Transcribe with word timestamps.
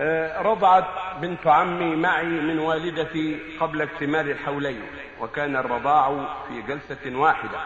آه، 0.00 0.42
رضعت 0.42 0.84
بنت 1.20 1.46
عمي 1.46 1.96
معي 1.96 2.26
من 2.26 2.58
والدتي 2.58 3.40
قبل 3.60 3.82
اكتمال 3.82 4.30
الحولين 4.30 4.82
وكان 5.20 5.56
الرضاع 5.56 6.26
في 6.48 6.62
جلسة 6.62 7.16
واحدة. 7.18 7.58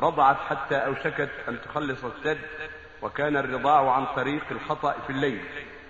رضعت 0.00 0.36
حتى 0.36 0.74
أوشكت 0.74 1.30
أن 1.48 1.58
تخلص 1.64 2.04
الثدي 2.04 2.46
وكان 3.02 3.36
الرضاع 3.36 3.90
عن 3.90 4.06
طريق 4.16 4.42
الخطأ 4.50 4.94
في 5.06 5.10
الليل. 5.10 5.44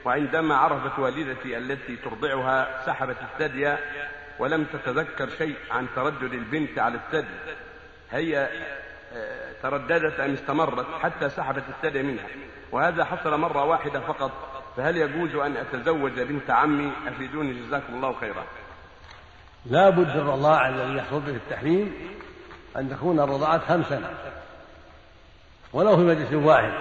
وعندما 0.04 0.56
عرفت 0.56 0.98
والدتي 0.98 1.58
التي 1.58 1.96
ترضعها 1.96 2.86
سحبت 2.86 3.16
الثدي 3.22 3.74
ولم 4.38 4.64
تتذكر 4.64 5.28
شيء 5.28 5.56
عن 5.70 5.86
تردد 5.96 6.32
البنت 6.32 6.78
على 6.78 6.94
الثدي 6.94 7.34
هي 8.10 8.48
آه، 9.14 9.52
ترددت 9.62 10.20
أن 10.20 10.32
استمرت 10.32 10.86
حتى 11.02 11.28
سحبت 11.28 11.64
الثدي 11.68 12.02
منها. 12.02 12.26
وهذا 12.72 13.04
حصل 13.04 13.40
مرة 13.40 13.64
واحدة 13.64 14.00
فقط. 14.00 14.51
فهل 14.76 14.96
يجوز 14.96 15.34
أن 15.34 15.56
أتزوج 15.56 16.12
بنت 16.12 16.50
عمي 16.50 16.92
أفيدوني 17.08 17.52
جزاكم 17.52 17.94
الله 17.94 18.14
خيرا؟ 18.20 18.44
لا 19.66 19.90
بد 19.90 20.10
في 20.10 20.18
الرضاعة 20.18 20.68
الذي 20.68 20.96
يحصل 20.96 21.20
به 21.20 21.36
التحريم 21.36 21.94
أن 22.76 22.90
تكون 22.90 23.20
الرضاعة 23.20 23.58
خمسا 23.58 24.14
ولو 25.72 25.96
في 25.96 26.02
مجلس 26.02 26.32
واحد. 26.32 26.72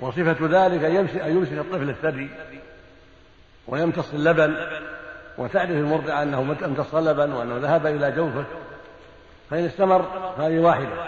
وصفة 0.00 0.36
ذلك 0.40 0.84
أن 0.84 1.36
يمسك 1.36 1.52
الطفل 1.52 1.90
الثدي 1.90 2.28
ويمتص 3.68 4.14
اللبن 4.14 4.56
وتعرف 5.38 5.70
المرضعة 5.70 6.22
أنه 6.22 6.56
امتص 6.64 6.94
اللبن 6.94 7.32
وأنه 7.32 7.56
ذهب 7.56 7.86
إلى 7.86 8.10
جوفه 8.10 8.44
فإن 9.50 9.64
استمر 9.64 10.32
فهذه 10.36 10.58
واحدة. 10.58 11.06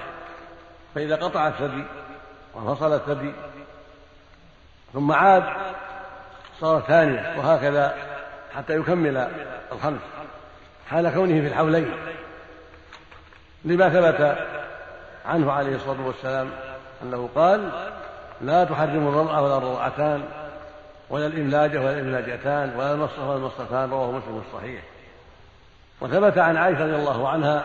فإذا 0.94 1.16
قطع 1.16 1.48
الثدي 1.48 1.84
وفصل 2.54 2.94
الثدي 2.94 3.32
ثم 4.92 5.12
عاد 5.12 5.44
صارت 6.60 6.84
ثانية 6.84 7.34
وهكذا 7.38 7.94
حتى 8.56 8.76
يكمل 8.76 9.28
الخمس. 9.72 10.00
حال 10.90 11.14
كونه 11.14 11.40
في 11.40 11.46
الحولين. 11.46 11.90
لما 13.64 13.88
ثبت 13.88 14.38
عنه 15.26 15.52
عليه 15.52 15.76
الصلاة 15.76 16.06
والسلام 16.06 16.50
أنه 17.02 17.28
قال 17.34 17.70
لا 18.40 18.64
تحرم 18.64 19.08
الرضعة 19.08 19.42
ولا 19.42 19.58
الرضعتان 19.58 20.22
ولا 21.10 21.26
الإملاجة 21.26 21.78
ولا 21.78 21.92
الإملاجتان 21.92 22.76
ولا 22.76 22.92
المصة 22.92 23.28
ولا 23.28 23.36
المصتان 23.36 23.90
رواه 23.90 24.10
مسلم 24.10 24.42
الصحيح. 24.46 24.82
وثبت 26.00 26.38
عن 26.38 26.56
عائشة 26.56 26.84
رضي 26.84 26.96
الله 26.96 27.28
عنها 27.28 27.64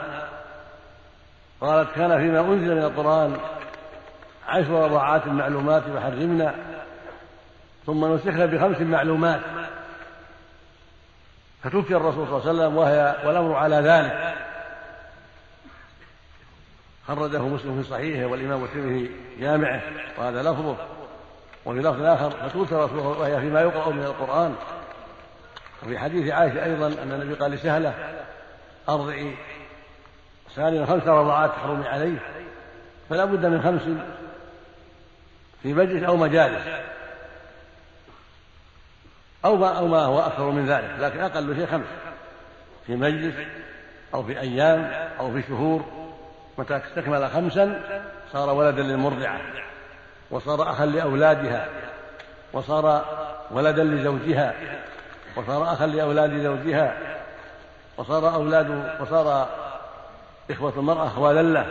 قالت 1.62 1.90
كان 1.96 2.18
فيما 2.18 2.40
أنزل 2.40 2.76
من 2.76 2.84
القرآن 2.84 3.38
عشر 4.48 4.84
رضعات 4.84 5.28
معلومات 5.28 5.84
يحرمنا 5.96 6.56
ثم 7.88 8.14
نسخنا 8.14 8.46
بخمس 8.46 8.82
معلومات. 8.82 9.40
فتوفي 11.64 11.96
الرسول 11.96 12.28
صلى 12.28 12.38
الله 12.38 12.50
عليه 12.50 12.60
وسلم 12.60 12.78
وهي 12.78 13.16
والأمر 13.26 13.56
على 13.56 13.76
ذلك. 13.76 14.36
خرجه 17.08 17.42
مسلم 17.42 17.84
في 17.84 17.90
صحيحه 17.90 18.26
والإمام 18.26 18.64
الترمذي 18.64 19.12
جامعه 19.40 19.82
وهذا 20.18 20.42
لفظه. 20.42 20.78
وفي 21.66 21.80
لفظ 21.80 22.02
آخر 22.02 22.30
فتوفي 22.30 22.72
الرسول 22.72 23.00
وهي 23.00 23.42
فيما 23.42 23.62
يقرأ 23.62 23.90
من 23.90 24.04
القرآن. 24.04 24.56
وفي 25.84 26.00
حديث 26.00 26.32
عائشة 26.32 26.66
أيضا 26.66 26.88
أن 26.88 27.12
النبي 27.12 27.34
قال 27.34 27.52
لسهلة 27.52 27.94
أرضعي 28.90 29.36
سالم 30.56 30.86
خمس 30.86 31.04
رضعات 31.04 31.50
تحرمي 31.50 31.88
عليه 31.88 32.18
فلا 33.10 33.26
بد 33.26 33.46
من 33.46 33.62
خمس 33.62 33.82
في 35.64 35.74
مجلس 35.74 36.04
أو 36.04 36.18
مجالس. 36.18 36.64
أو 39.46 39.56
ما 39.56 39.78
أو 39.78 39.88
ما 39.88 40.00
هو 40.00 40.20
أكثر 40.20 40.52
من 40.52 40.66
ذلك 40.66 40.96
لكن 41.00 41.20
أقل 41.20 41.56
شيء 41.56 41.66
خمس. 41.66 41.86
في 42.88 42.96
مجلس 42.96 43.36
أو 44.14 44.24
في 44.24 44.40
أيام 44.40 44.92
أو 45.20 45.32
في 45.32 45.44
شهور. 45.48 45.86
متى 46.58 46.78
استكمل 46.78 47.30
خمسا 47.30 47.82
صار 48.34 48.50
ولدا 48.50 48.82
للمرضعة 48.82 49.40
وصار 50.32 50.72
أخا 50.72 50.86
لأولادها 50.86 51.68
وصار 52.54 53.06
ولدا 53.52 53.84
لزوجها 53.84 54.54
وصار 55.36 55.74
أخا 55.74 55.86
لأولاد 55.86 56.44
زوجها 56.44 56.98
وصار 57.98 58.34
أولاد 58.34 58.98
وصار 59.02 59.48
إخوة 60.52 60.74
المرأة 60.78 61.08
أخوالا 61.08 61.42
له 61.42 61.66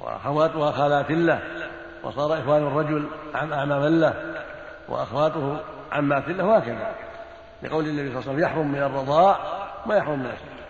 وأخواتها 0.00 0.72
خالات 0.72 1.10
له 1.10 1.40
وصار 2.02 2.38
إخوان 2.38 2.66
الرجل 2.66 3.08
أعماما 3.34 3.88
له 3.88 4.14
وأخواته 4.88 5.56
عمات 5.92 6.28
له 6.28 6.44
وهكذا. 6.44 6.94
لقول 7.62 7.84
النبي 7.84 8.08
صلى 8.08 8.20
الله 8.20 8.30
عليه 8.30 8.30
وسلم 8.30 8.40
يحرم 8.40 8.72
من 8.72 8.82
الرضاع 8.82 9.38
ما 9.86 9.96
يحرم 9.96 10.18
من 10.18 10.26
السنة 10.26 10.64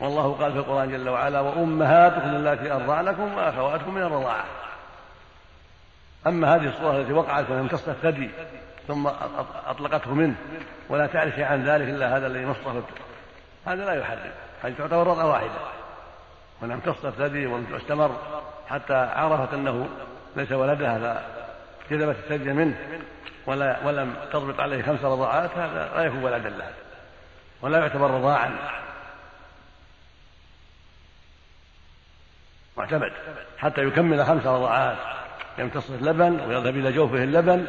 والله 0.00 0.32
قال 0.32 0.52
في 0.52 0.58
القرآن 0.58 0.90
جل 0.90 1.08
وعلا 1.08 1.40
وأمهاتكم 1.40 2.28
اللاتي 2.28 2.72
أرضعنكم 2.72 3.34
وأخواتكم 3.34 3.94
من 3.94 4.02
الرضاعة. 4.02 4.44
أما 6.26 6.54
هذه 6.54 6.68
الصورة 6.68 6.96
التي 6.96 7.12
وقعت 7.12 7.50
ولم 7.50 7.68
الثدي 7.88 8.30
ثم 8.88 9.06
أطلقته 9.66 10.14
منه 10.14 10.34
ولا 10.88 11.06
تعرف 11.06 11.38
عن 11.38 11.64
ذلك 11.64 11.88
إلا 11.88 12.16
هذا 12.16 12.26
الذي 12.26 12.46
مصطفى 12.46 12.82
هذا 13.66 13.84
لا 13.84 13.94
يحرم 13.94 14.30
هذه 14.62 14.74
تعتبر 14.78 15.06
رضعة 15.06 15.26
واحدة. 15.26 15.60
ولم 16.62 16.80
الثدي 17.04 17.46
ولم 17.46 17.66
استمر 17.76 18.16
حتى 18.68 18.94
عرفت 18.94 19.54
أنه 19.54 19.88
ليس 20.36 20.52
ولدها 20.52 20.98
فجذبت 21.88 22.16
الثدي 22.16 22.52
منه 22.52 22.76
ولا 23.46 23.86
ولم 23.86 24.14
تضبط 24.32 24.60
عليه 24.60 24.82
خمس 24.82 25.04
رضاعات 25.04 25.50
هذا 25.56 25.90
لا 25.96 26.02
يكون 26.04 26.24
ولدا 26.24 26.48
لها 26.48 26.72
ولا 27.62 27.78
يعتبر 27.78 28.10
رضاعا. 28.10 28.50
معتمد. 32.76 33.12
حتى 33.58 33.82
يكمل 33.84 34.26
خمس 34.26 34.46
رضعات 34.46 34.96
يمتص 35.58 35.90
اللبن 35.90 36.40
ويذهب 36.40 36.76
إلى 36.76 36.92
جوفه 36.92 37.24
اللبن 37.24 37.66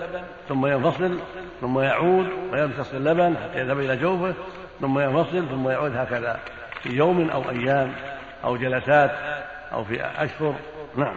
ثم 0.49 0.65
ينفصل 0.65 1.19
ثم 1.61 1.79
يعود 1.79 2.29
ويمتص 2.51 2.93
اللبن 2.93 3.37
حتى 3.37 3.59
يذهب 3.59 3.79
إلى 3.79 3.97
جوفه 3.97 4.33
ثم 4.81 4.99
ينفصل 4.99 5.49
ثم 5.49 5.69
يعود 5.69 5.95
هكذا 5.95 6.39
في 6.83 6.89
يوم 6.89 7.29
أو 7.29 7.49
أيام 7.49 7.95
أو 8.43 8.57
جلسات 8.57 9.11
أو 9.73 9.83
في 9.83 10.05
أشهر. 10.05 10.55
نعم. 10.95 11.15